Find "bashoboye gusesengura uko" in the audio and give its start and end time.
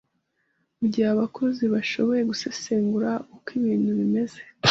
1.73-3.47